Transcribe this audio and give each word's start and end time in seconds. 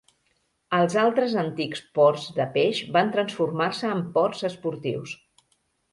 Els 0.77 0.95
altres 1.01 1.35
antics 1.41 1.83
ports 1.99 2.25
de 2.39 2.47
peix 2.57 2.81
van 2.97 3.13
transformar-se 3.19 3.95
en 3.97 4.05
ports 4.17 4.45
esportius. 4.51 5.17